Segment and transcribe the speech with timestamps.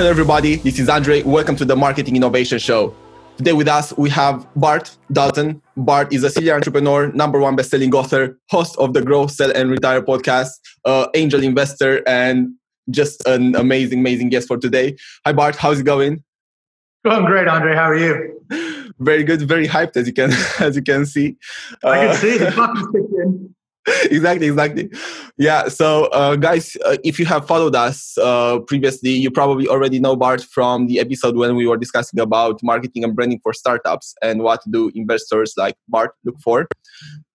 [0.00, 0.56] Hello, everybody.
[0.56, 1.22] This is Andrei.
[1.24, 2.96] Welcome to the Marketing Innovation Show.
[3.36, 5.60] Today with us, we have Bart Dalton.
[5.76, 9.70] Bart is a serial entrepreneur, number one best-selling author, host of the Grow, Sell, and
[9.70, 10.52] Retire podcast,
[10.86, 12.48] uh, angel investor, and
[12.88, 14.96] just an amazing, amazing guest for today.
[15.26, 15.56] Hi, Bart.
[15.56, 16.24] How's it going?
[17.04, 17.74] Going great, Andrei.
[17.74, 18.40] How are you?
[19.00, 19.42] Very good.
[19.42, 21.36] Very hyped, as you can as you can see.
[21.84, 23.49] I can see the clock is ticking.
[24.10, 24.90] exactly exactly.
[25.38, 29.98] Yeah so uh, guys uh, if you have followed us uh, previously you probably already
[29.98, 34.14] know bart from the episode when we were discussing about marketing and branding for startups
[34.22, 36.68] and what do investors like bart look for.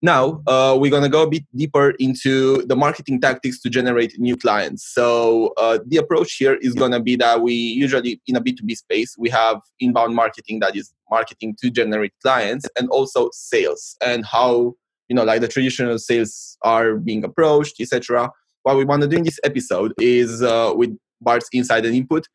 [0.04, 4.20] Now uh, we're going to go a bit deeper into the marketing tactics to generate
[4.20, 4.86] new clients.
[4.94, 8.78] So uh, the approach here is going to be that we usually in a b2b
[8.78, 14.26] space we have inbound marketing that is marketing to generate clients and also sales and
[14.26, 14.76] how
[15.10, 18.30] you know like the traditional sales are being approached etc
[18.64, 22.28] what we want to do in this episode is uh, with bart's insight and input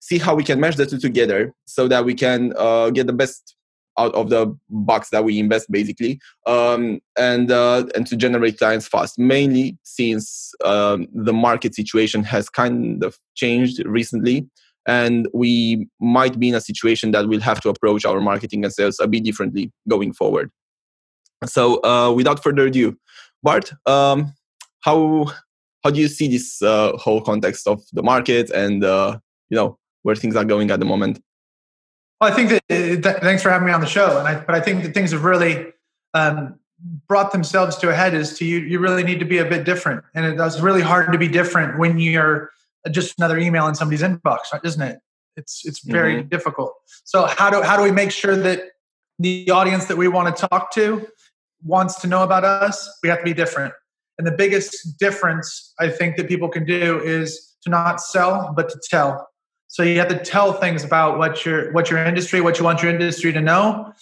[0.00, 3.12] see how we can mesh the two together so that we can uh, get the
[3.12, 3.56] best
[3.98, 8.86] out of the box that we invest basically um, and uh, and to generate clients
[8.86, 9.18] fast.
[9.18, 14.48] Mainly since um, the market situation has kind of changed recently
[14.86, 18.72] and we might be in a situation that we'll have to approach our marketing and
[18.72, 20.50] sales a bit differently going forward
[21.46, 22.96] so, uh, without further ado,
[23.42, 24.34] Bart, um,
[24.80, 25.32] how
[25.84, 29.78] how do you see this uh, whole context of the market and uh, you know
[30.02, 31.22] where things are going at the moment?
[32.20, 34.40] Well, I think that, uh, that thanks for having me on the show, and I,
[34.40, 35.72] but I think that things have really
[36.14, 36.58] um,
[37.06, 38.14] brought themselves to a head.
[38.14, 41.12] Is to you, you really need to be a bit different, and it's really hard
[41.12, 42.50] to be different when you're
[42.90, 44.98] just another email in somebody's inbox, isn't it?
[45.36, 46.28] It's it's very mm-hmm.
[46.28, 46.74] difficult.
[47.04, 48.72] So how do how do we make sure that
[49.20, 51.06] the audience that we want to talk to
[51.64, 53.74] wants to know about us, we have to be different.
[54.18, 58.68] And the biggest difference I think that people can do is to not sell, but
[58.68, 59.28] to tell.
[59.68, 62.82] So you have to tell things about what your what your industry, what you want
[62.82, 63.92] your industry to know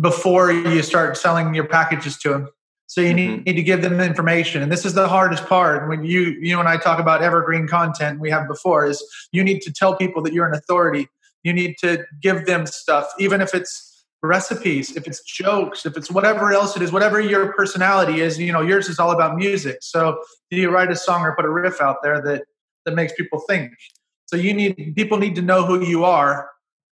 [0.00, 2.48] before you start selling your packages to them.
[2.86, 3.42] So you need, mm-hmm.
[3.44, 4.62] need to give them information.
[4.62, 8.20] And this is the hardest part when you you and I talk about evergreen content
[8.20, 11.08] we have before is you need to tell people that you're an authority.
[11.42, 13.93] You need to give them stuff, even if it's
[14.24, 18.52] recipes, if it's jokes, if it's whatever else it is, whatever your personality is, you
[18.52, 19.78] know, yours is all about music.
[19.80, 22.44] So do you write a song or put a riff out there that
[22.84, 23.72] that makes people think?
[24.26, 26.48] So you need people need to know who you are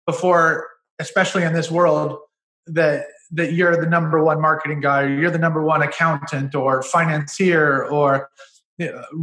[0.07, 0.67] before,
[0.99, 2.19] especially in this world,
[2.67, 6.83] that that you're the number one marketing guy, or you're the number one accountant or
[6.83, 8.29] financier, or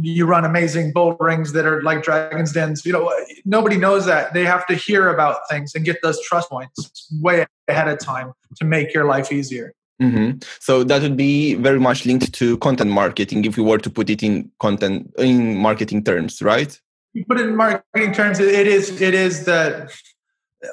[0.02, 2.84] you run amazing bull rings that are like dragons dens.
[2.86, 3.12] You know
[3.44, 4.32] nobody knows that.
[4.32, 8.32] They have to hear about things and get those trust points way ahead of time
[8.56, 9.74] to make your life easier.
[10.00, 10.38] Mm-hmm.
[10.60, 14.08] so that would be very much linked to content marketing if we were to put
[14.08, 16.80] it in content in marketing terms right?
[17.14, 19.90] You put it in marketing terms it is it is the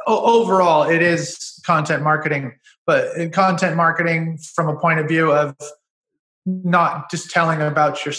[0.05, 2.53] overall it is content marketing.
[2.85, 5.55] But in content marketing from a point of view of
[6.45, 8.13] not just telling about your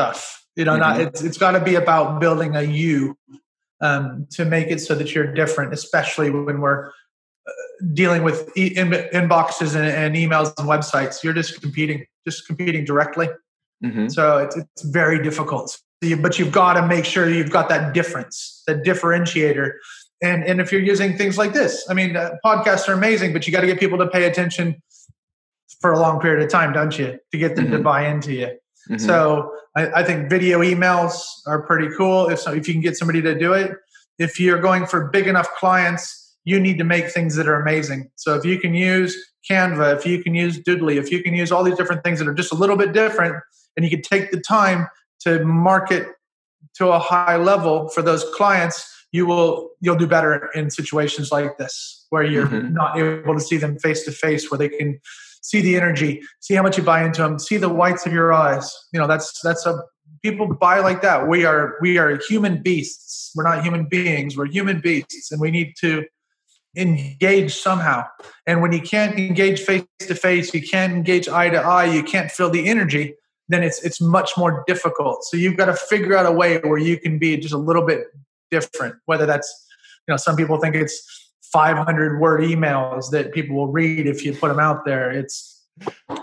[0.00, 0.46] stuff.
[0.56, 0.80] You know, mm-hmm.
[0.80, 3.16] not it's it's got to be about building a you
[3.80, 7.52] um, to make it so that you're different, especially when we're uh,
[7.94, 11.22] dealing with e- in- inboxes and, and, emails and websites.
[11.22, 13.28] You're just competing, just competing directly.
[13.82, 14.08] Mm-hmm.
[14.08, 15.70] So it's it's very difficult.
[15.70, 19.72] So you, but you've got to make sure you've got that difference, that differentiator.
[20.22, 23.46] And and if you're using things like this, I mean, uh, podcasts are amazing, but
[23.46, 24.82] you got to get people to pay attention
[25.80, 27.76] for a long period of time, don't you, to get them mm-hmm.
[27.76, 28.50] to buy into you.
[28.90, 29.06] Mm-hmm.
[29.06, 32.28] So I, I, think video emails are pretty cool.
[32.28, 33.72] If so, if you can get somebody to do it,
[34.18, 38.10] if you're going for big enough clients, you need to make things that are amazing.
[38.16, 39.16] So if you can use
[39.48, 42.26] Canva, if you can use Doodly, if you can use all these different things that
[42.26, 43.36] are just a little bit different,
[43.76, 44.88] and you can take the time
[45.20, 46.08] to market
[46.74, 51.58] to a high level for those clients, you will you'll do better in situations like
[51.58, 52.72] this where you're mm-hmm.
[52.74, 55.00] not able to see them face to face, where they can
[55.40, 58.32] see the energy, see how much you buy into them, see the whites of your
[58.32, 58.74] eyes.
[58.92, 59.82] You know, that's that's a
[60.22, 61.28] people buy like that.
[61.28, 63.32] We are we are human beasts.
[63.34, 64.36] We're not human beings.
[64.36, 66.04] We're human beasts, and we need to
[66.76, 68.04] engage somehow.
[68.46, 72.02] And when you can't engage face to face, you can't engage eye to eye, you
[72.02, 73.14] can't feel the energy.
[73.48, 75.24] Then it's it's much more difficult.
[75.24, 77.84] So you've got to figure out a way where you can be just a little
[77.84, 78.04] bit
[78.50, 78.96] different.
[79.06, 79.66] Whether that's
[80.06, 84.32] you know some people think it's 500 word emails that people will read if you
[84.32, 85.10] put them out there.
[85.10, 85.64] It's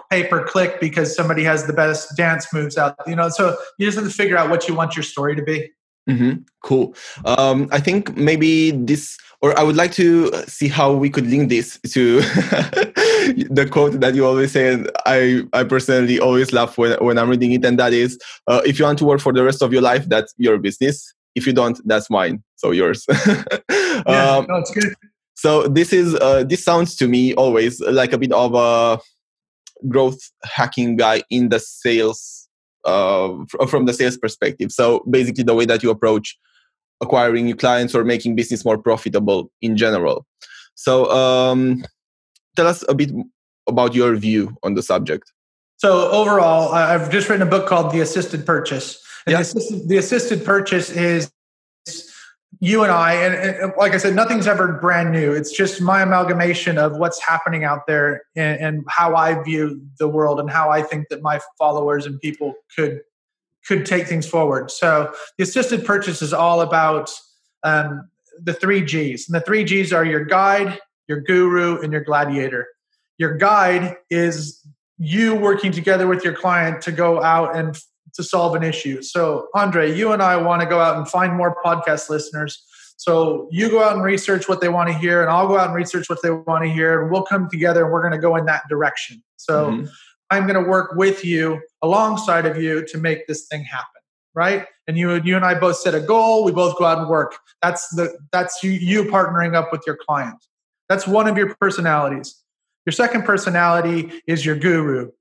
[0.09, 2.95] pay per click because somebody has the best dance moves out.
[3.07, 5.41] You know, so you just have to figure out what you want your story to
[5.41, 5.71] be.
[6.09, 6.43] Mm-hmm.
[6.63, 6.95] Cool.
[7.25, 11.49] Um, I think maybe this, or I would like to see how we could link
[11.49, 16.97] this to the quote that you always say, and I, I personally always laugh when,
[17.03, 19.43] when I'm reading it, and that is, uh, if you want to work for the
[19.43, 21.13] rest of your life, that's your business.
[21.35, 23.05] If you don't, that's mine so yours.
[23.27, 24.93] yeah, um, no, it's good.
[25.37, 28.99] So this is uh, this sounds to me always like a bit of a
[29.87, 32.49] growth hacking guy in the sales
[32.83, 34.71] uh, from the sales perspective.
[34.71, 36.35] So basically, the way that you approach
[37.01, 40.25] acquiring new clients or making business more profitable in general.
[40.73, 41.85] So um,
[42.55, 43.11] tell us a bit
[43.67, 45.31] about your view on the subject.
[45.77, 48.99] So overall, I've just written a book called The Assisted Purchase.
[49.27, 51.31] And the, assisted, the assisted purchase is
[52.59, 55.31] you and I, and, and, like I said, nothing's ever brand new.
[55.33, 60.07] It's just my amalgamation of what's happening out there and, and, how I view the
[60.07, 63.01] world and how I think that my followers and people could
[63.67, 64.71] could take things forward.
[64.71, 67.11] So the assisted purchase is all about
[67.63, 68.09] um,
[68.41, 72.65] the three G's, and the three G's are your guide, your guru, and your gladiator.
[73.17, 74.65] Your guide is
[74.97, 77.77] you working together with your client to go out and
[78.17, 79.01] to solve an issue.
[79.01, 82.63] So, Andrei, you and I want to go out and find more podcast listeners.
[82.97, 85.67] So, you go out and research what they want to hear, and I'll go out
[85.67, 88.19] and research what they want to hear, and we'll come together and we're going to
[88.19, 89.23] go in that direction.
[89.37, 89.85] So, mm-hmm.
[90.29, 94.01] I'm going to work with you alongside of you to make this thing happen,
[94.35, 94.65] right?
[94.87, 96.43] And you, you and I both set a goal.
[96.43, 97.37] We both go out and work.
[97.61, 100.35] That's the that's you, you partnering up with your client.
[100.89, 102.43] That's one of your personalities.
[102.85, 105.11] Your second personality is your guru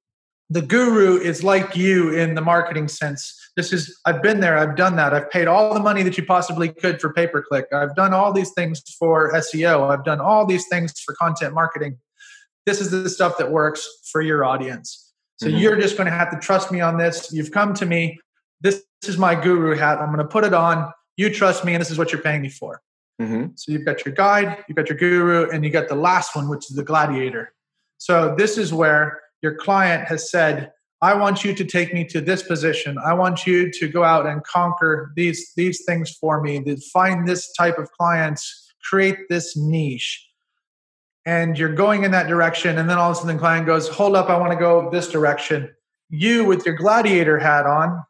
[0.48, 3.34] the guru is like you in the marketing sense.
[3.56, 5.12] This is, I've been there, I've done that.
[5.12, 7.66] I've paid all the money that you possibly could for pay per click.
[7.72, 9.90] I've done all these things for SEO.
[9.90, 11.98] I've done all these things for content marketing.
[12.64, 15.12] This is the stuff that works for your audience.
[15.36, 15.56] So mm-hmm.
[15.56, 17.32] you're just going to have to trust me on this.
[17.32, 18.18] You've come to me.
[18.60, 19.98] This, this is my guru hat.
[19.98, 20.92] I'm going to put it on.
[21.16, 22.80] You trust me, and this is what you're paying me for.
[23.20, 23.46] Mm-hmm.
[23.54, 26.48] So you've got your guide, you've got your guru, and you got the last one,
[26.48, 27.52] which is the gladiator.
[27.98, 30.72] So this is where your client has said,
[31.02, 32.96] I want you to take me to this position.
[32.98, 36.62] I want you to go out and conquer these these things for me.
[36.64, 40.26] To find this type of clients, create this niche.
[41.26, 43.88] And you're going in that direction, and then all of a sudden the client goes,
[43.88, 45.70] "Hold up, I want to go this direction."
[46.08, 48.02] You, with your gladiator hat on,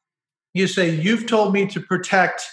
[0.55, 2.47] you say, "You've told me to protect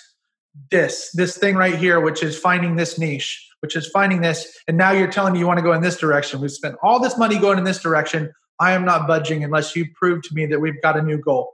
[0.72, 4.78] this this thing right here, which is finding this niche, which is finding this, and
[4.78, 6.42] now you're telling me you want to go in this direction.
[6.42, 8.32] We've spent all this money going in this direction.
[8.64, 11.54] I am not budging unless you prove to me that we've got a new goal.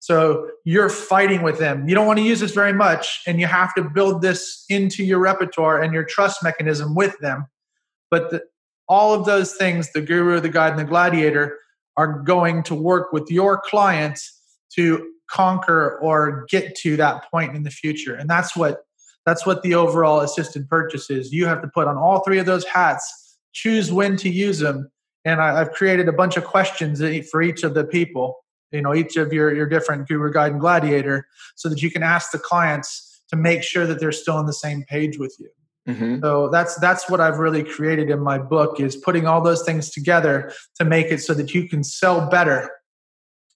[0.00, 1.88] So you're fighting with them.
[1.88, 5.04] You don't want to use this very much, and you have to build this into
[5.04, 7.46] your repertoire and your trust mechanism with them.
[8.10, 8.42] But the,
[8.88, 11.56] all of those things, the guru, the guide, and the gladiator,
[11.96, 17.62] are going to work with your clients to conquer or get to that point in
[17.62, 18.14] the future.
[18.16, 18.84] And that's what
[19.24, 21.30] that's what the overall assisted purchase is.
[21.30, 24.90] You have to put on all three of those hats, choose when to use them,
[25.24, 28.36] and I, have created a bunch of questions for each of the people
[28.72, 31.26] you know each of your your different guru guide and gladiator
[31.56, 34.52] so that you can ask the clients to make sure that they're still on the
[34.52, 35.48] same page with you
[35.88, 36.20] mm-hmm.
[36.20, 39.90] so that's that's what i've really created in my book is putting all those things
[39.90, 42.70] together to make it so that you can sell better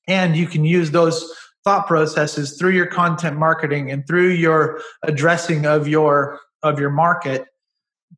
[0.07, 1.33] and you can use those
[1.65, 7.47] thought processes through your content marketing and through your addressing of your of your market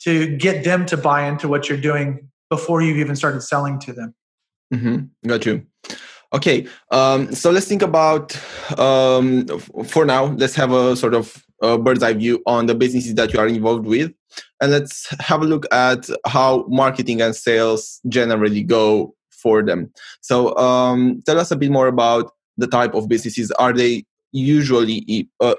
[0.00, 3.92] to get them to buy into what you're doing before you've even started selling to
[3.92, 4.14] them.
[4.72, 5.28] Mm-hmm.
[5.28, 5.66] Got you.
[6.32, 8.36] Okay, um, so let's think about
[8.78, 9.46] um,
[9.86, 10.26] for now.
[10.26, 13.46] Let's have a sort of a bird's eye view on the businesses that you are
[13.46, 14.12] involved with,
[14.60, 19.92] and let's have a look at how marketing and sales generally go for them.
[20.20, 23.52] So, um, tell us a bit more about the type of businesses.
[23.52, 25.54] Are they usually uh,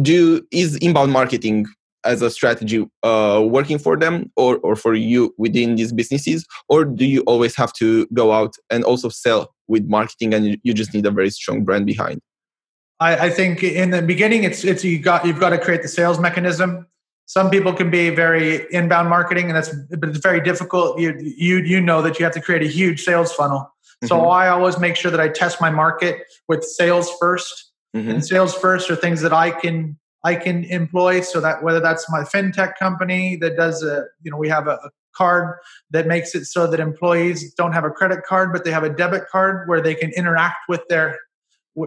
[0.00, 1.66] do is inbound marketing
[2.08, 6.46] as a strategy uh, working for them or, or for you within these businesses?
[6.68, 10.74] Or do you always have to go out and also sell with marketing and you,
[10.74, 12.20] just need a very strong brand behind?
[12.98, 15.88] I, I, think in the beginning it's it's you got you've got to create the
[15.88, 16.86] sales mechanism.
[17.26, 20.98] Some people can be very inbound marketing and that's but it's very difficult.
[20.98, 23.70] You you you know that you have to create a huge sales funnel.
[24.04, 24.30] So mm-hmm.
[24.30, 27.52] i always make sure that i test my market with sales 1st
[27.96, 28.10] mm-hmm.
[28.10, 32.10] and sales first are things that i can I can employ so that whether that's
[32.10, 35.56] my fintech company that does a, you know, we have a, a card
[35.90, 38.90] that makes it so that employees don't have a credit card, but they have a
[38.90, 41.18] debit card where they can interact with their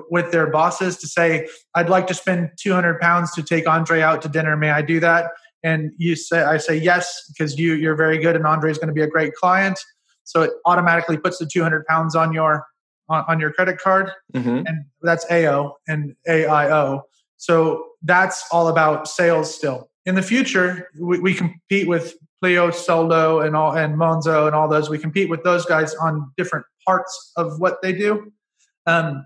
[0.09, 4.21] with their bosses to say, I'd like to spend 200 pounds to take Andrei out
[4.21, 4.55] to dinner.
[4.55, 5.31] May I do that?
[5.63, 8.87] And you say, I say yes, because you, you're very good and Andrei is going
[8.87, 9.79] to be a great client.
[10.23, 12.65] So it automatically puts the 200 pounds on your,
[13.09, 14.11] on, on your credit card.
[14.33, 14.63] Mm-hmm.
[14.65, 17.01] And that's AO and AIO.
[17.37, 19.89] So that's all about sales still.
[20.05, 24.67] In the future, we, we compete with Pleo, Soldo, and all and Monzo and all
[24.67, 24.89] those.
[24.89, 28.31] We compete with those guys on different parts of what they do.
[28.87, 29.25] Um,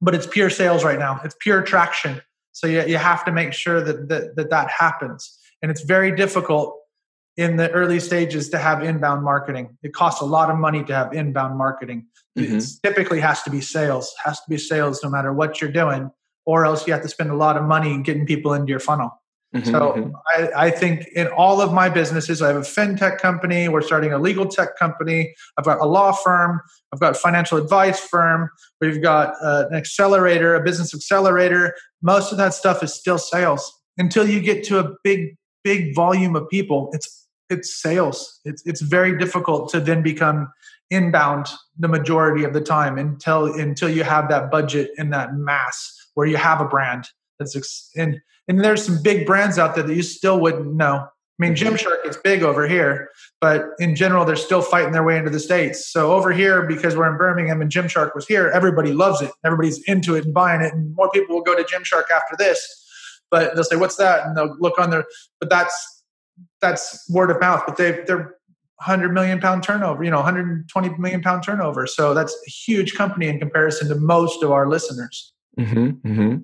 [0.00, 1.20] but it's pure sales right now.
[1.24, 2.20] It's pure traction.
[2.52, 5.38] So you, you have to make sure that, that that that happens.
[5.62, 6.76] And it's very difficult
[7.36, 9.78] in the early stages to have inbound marketing.
[9.84, 12.06] It costs a lot of money to have inbound marketing.
[12.36, 12.56] Mm-hmm.
[12.56, 16.10] It typically has to be sales, has to be sales no matter what you're doing,
[16.48, 19.10] or else you have to spend a lot of money getting people into your funnel.
[19.54, 20.10] Mm-hmm, so mm-hmm.
[20.34, 23.68] I, I, think in all of my businesses, I have a fintech company.
[23.68, 25.34] We're starting a legal tech company.
[25.58, 26.62] I've got a law firm.
[26.90, 28.48] I've got a financial advice firm.
[28.80, 31.74] We've got uh, an accelerator, a business accelerator.
[32.00, 36.34] Most of that stuff is still sales until you get to a big, big volume
[36.34, 36.88] of people.
[36.94, 38.40] It's it's sales.
[38.46, 40.48] It's it's very difficult to then become
[40.90, 41.46] inbound
[41.78, 46.26] the majority of the time until until you have that budget and that mass where
[46.26, 47.06] you have a brand
[47.38, 51.06] that's ex- and and there's some big brands out there that you still wouldn't know.
[51.06, 51.08] I
[51.38, 51.76] mean, mm-hmm.
[51.76, 53.08] Gymshark is big over here,
[53.40, 55.88] but in general, they're still fighting their way into the states.
[55.92, 59.30] So over here, because we're in Birmingham and Gymshark was here, everybody loves it.
[59.44, 62.58] Everybody's into it and buying it, and more people will go to Gymshark after this.
[63.30, 65.04] But they'll say, "What's that?" and they'll look on their.
[65.38, 66.02] But that's
[66.60, 68.34] that's word of mouth, but they they're
[68.78, 71.86] 100 million pound turnover, you know, 120 million pound turnover.
[71.86, 75.32] So that's a huge company in comparison to most of our listeners.
[75.58, 76.36] Mm-hmm, mm-hmm.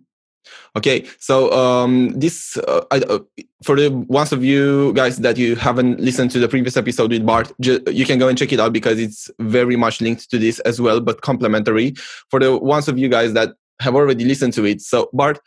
[0.76, 3.20] Okay, so um, this uh, I, uh,
[3.62, 7.24] for the ones of you guys that you haven't listened to the previous episode with
[7.24, 10.38] Bart, ju- you can go and check it out because it's very much linked to
[10.38, 11.94] this as well, but complementary.
[12.30, 15.38] For the ones of you guys that have already listened to it, so Bart,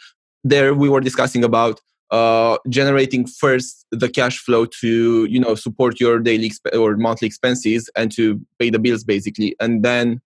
[0.43, 5.99] there we were discussing about uh, generating first the cash flow to you know support
[5.99, 10.21] your daily exp- or monthly expenses and to pay the bills basically and then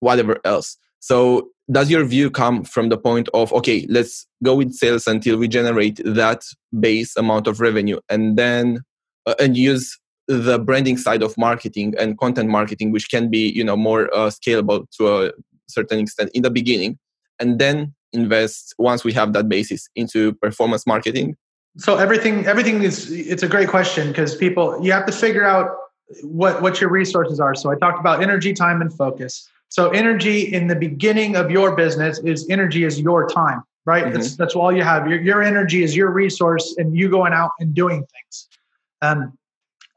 [0.00, 4.72] whatever else so does your view come from the point of okay let's go with
[4.72, 6.42] sales until we generate that
[6.80, 8.80] base amount of revenue and then
[9.26, 13.64] uh, and use the branding side of marketing and content marketing which can be you
[13.64, 15.32] know more uh, scalable to a
[15.68, 16.98] certain extent in the beginning
[17.38, 21.36] and then invest once we have that basis into performance marketing?
[21.76, 25.76] So everything everything is it's a great question because people you have to figure out
[26.22, 27.54] what what your resources are.
[27.54, 29.48] So I talked about energy, time, and focus.
[29.68, 34.04] So energy in the beginning of your business is energy is your time, right?
[34.04, 34.14] Mm-hmm.
[34.14, 35.08] That's that's all you have.
[35.08, 38.48] Your your energy is your resource, and you going out and doing things.
[39.02, 39.36] Um,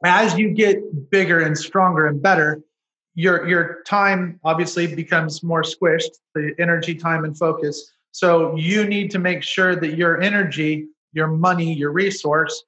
[0.04, 2.62] as you get bigger and stronger and better,
[3.16, 6.12] your your time obviously becomes more squished.
[6.36, 7.92] The energy, time, and focus.
[8.12, 12.64] So you need to make sure that your energy, your money, your resource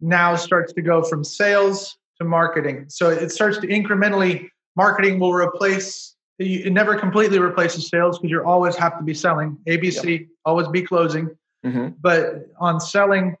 [0.00, 2.86] now starts to go from sales to marketing.
[2.88, 8.44] So it starts to incrementally, marketing will replace, it never completely replaces sales because you
[8.44, 9.56] always have to be selling.
[9.66, 10.28] ABC, yep.
[10.44, 11.30] always be closing.
[11.64, 11.88] Mm-hmm.
[12.00, 13.36] But on selling,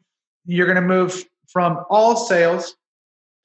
[0.46, 2.76] you're going to move from all sales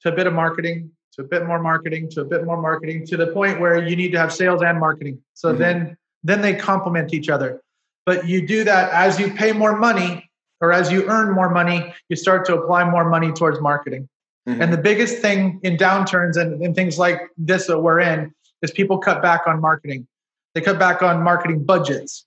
[0.02, 3.06] to a bit of marketing to a bit more marketing to a bit more marketing
[3.06, 5.18] to the point where you need to have sales and marketing.
[5.34, 5.58] So mm-hmm.
[5.58, 7.60] then then they complement each other.
[8.06, 10.30] But you do that as you pay more money
[10.60, 14.08] or as you earn more money, you start to apply more money towards marketing.
[14.48, 14.62] Mm-hmm.
[14.62, 18.70] And the biggest thing in downturns and, and things like this that we're in is
[18.70, 20.06] people cut back on marketing.
[20.54, 22.26] They cut back on marketing budgets.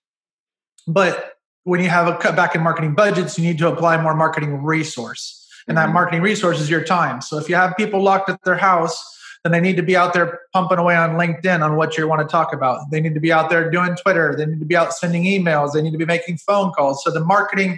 [0.88, 4.16] But when you have a cut back in marketing budgets, you need to apply more
[4.16, 5.48] marketing resource.
[5.68, 5.94] And that mm-hmm.
[5.94, 7.22] marketing resource is your time.
[7.22, 9.16] So if you have people locked at their house
[9.46, 12.20] then they need to be out there pumping away on LinkedIn on what you want
[12.20, 12.90] to talk about.
[12.90, 14.34] They need to be out there doing Twitter.
[14.36, 15.74] They need to be out sending emails.
[15.74, 17.04] They need to be making phone calls.
[17.04, 17.78] So the marketing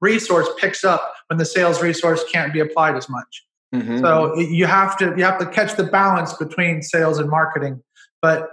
[0.00, 3.44] resource picks up when the sales resource can't be applied as much.
[3.82, 4.00] Mm-hmm.
[4.00, 7.82] So you have to you have to catch the balance between sales and marketing,
[8.22, 8.50] but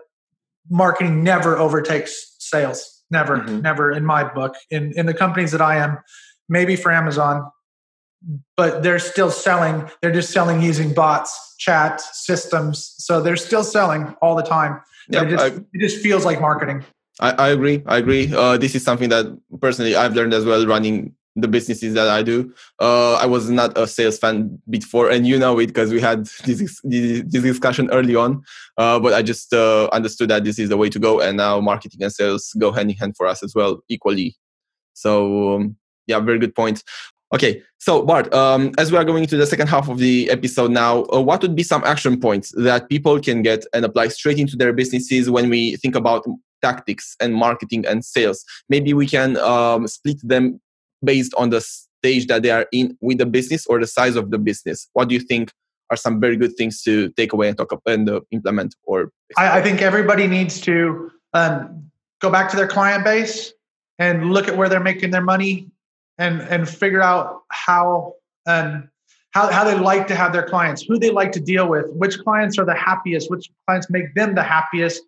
[0.70, 3.04] marketing never overtakes sales.
[3.12, 3.62] Never, mm-hmm.
[3.62, 4.56] never in my book.
[4.72, 6.00] In in the companies that I am,
[6.50, 7.50] maybe for Amazon,
[8.58, 9.90] but they're still selling.
[10.02, 12.94] They're just selling using bots, chat systems.
[12.98, 14.82] So they're still selling all the time.
[15.10, 16.84] Yep, it, just, I, it just feels like marketing.
[17.20, 17.84] I, I agree.
[17.86, 18.34] I agree.
[18.34, 19.26] Uh, this is something that
[19.62, 22.54] personally I've learned as well running the businesses that I do.
[22.80, 26.26] Uh, I was not a sales fan before, and you know it because we had
[26.46, 28.44] this, this, discussion early on.
[28.78, 31.60] Uh, but I just uh, understood that this is the way to go, and now
[31.60, 34.36] marketing and sales go hand in hand for us as well, equally.
[34.94, 36.84] So um, yeah, very good point.
[37.34, 40.70] Okay, so Bart, um, as we are going into the second half of the episode
[40.70, 44.38] now, uh, what would be some action points that people can get and apply straight
[44.38, 46.24] into their businesses when we think about
[46.62, 48.46] tactics and marketing and sales?
[48.70, 50.62] Maybe we can um, split them
[51.04, 54.32] based on the stage that they are in with the business or the size of
[54.32, 54.90] the business.
[54.94, 55.52] What do you think
[55.90, 58.76] are some very good things to take away and talk about and uh, implement?
[58.84, 63.54] Or I, I, think everybody needs to um, go back to their client base
[64.00, 65.70] and look at where they're making their money
[66.18, 68.14] and and figure out how
[68.46, 68.88] and
[69.32, 72.20] how, how they like to have their clients, who they like to deal with, which
[72.20, 75.02] clients are the happiest, which clients make them the happiest.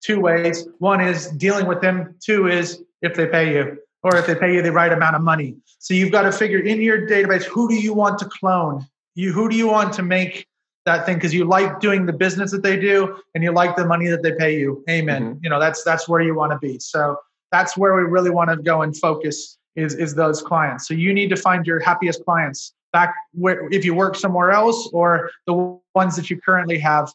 [0.00, 0.66] Two ways.
[0.78, 2.14] One is dealing with them.
[2.24, 3.78] Two is if they pay you.
[4.02, 5.56] Or if they pay you the right amount of money.
[5.78, 8.86] So you've got to figure in your database who do you want to clone?
[9.14, 10.46] You who do you want to make
[10.84, 13.84] that thing because you like doing the business that they do and you like the
[13.84, 14.84] money that they pay you.
[14.88, 15.22] Amen.
[15.22, 15.44] Mm-hmm.
[15.44, 16.78] You know that's that's where you want to be.
[16.78, 17.16] So
[17.52, 20.86] that's where we really want to go and focus is is those clients.
[20.88, 24.88] So you need to find your happiest clients back where if you work somewhere else
[24.92, 27.12] or the ones that you currently have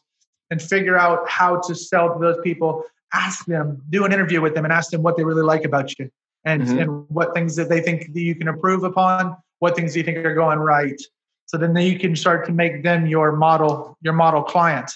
[0.50, 4.54] and figure out how to sell to those people ask them do an interview with
[4.54, 6.10] them and ask them what they really like about you
[6.44, 6.78] and mm-hmm.
[6.78, 10.04] and what things that they think that you can improve upon what things do you
[10.04, 11.00] think are going right.
[11.46, 14.90] So then you can start to make them your model your model client.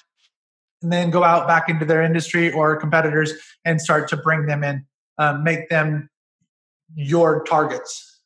[0.83, 3.33] And then go out back into their industry or competitors
[3.65, 4.87] and start to bring them in
[5.19, 6.09] um, make them
[6.95, 8.21] your targets.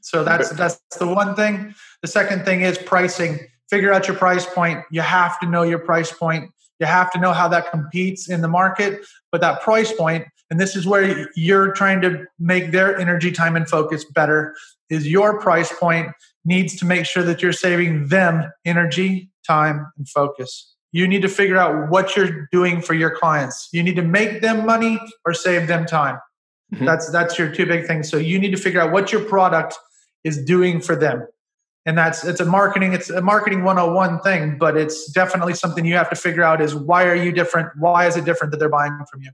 [0.00, 1.74] So that's that's the one thing.
[2.02, 3.40] The second thing is pricing.
[3.68, 4.84] Figure out your price point.
[4.92, 6.50] You have to know your price point.
[6.78, 9.04] You have to know how that competes in the market
[9.36, 13.56] but that price point and this is where you're trying to make their energy time
[13.56, 14.54] and focus better
[14.88, 16.08] is your price point
[16.44, 20.74] needs to make sure that you're saving them energy time and focus.
[20.92, 23.68] You need to figure out what you're doing for your clients.
[23.72, 26.18] You need to make them money or save them time.
[26.74, 26.84] Mm-hmm.
[26.84, 28.10] that's that's your two big things.
[28.10, 29.76] So you need to figure out what your product
[30.24, 31.24] is doing for them.
[31.84, 35.94] And that's it's a marketing it's a marketing 101 thing but it's definitely something you
[35.94, 37.68] have to figure out is why are you different?
[37.78, 39.30] Why is it different that they're buying from you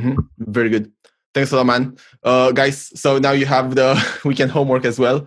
[0.00, 0.52] mm-hmm.
[0.52, 0.90] very good
[1.34, 3.90] thanks a lot man uh, guys so now you have the
[4.24, 5.26] weekend homework as well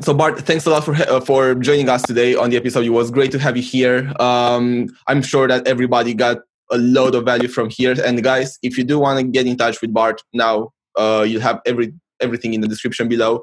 [0.00, 2.90] so bart thanks a lot for uh, for joining us today on the episode it
[2.90, 6.38] was great to have you here um, i'm sure that everybody got
[6.70, 9.56] a load of value from here and guys if you do want to get in
[9.56, 13.42] touch with bart now uh, you'll have every everything in the description below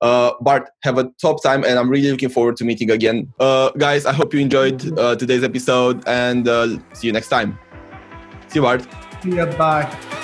[0.00, 3.32] uh, Bart, have a top time, and I'm really looking forward to meeting again.
[3.38, 7.58] Uh, guys, I hope you enjoyed uh, today's episode, and uh, see you next time.
[8.48, 9.09] See you, Bart.
[9.24, 10.19] Yeah, bye.